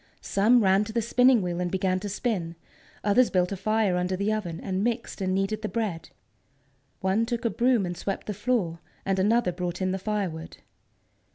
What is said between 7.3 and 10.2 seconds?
a broom and swept the floor, and another brought in the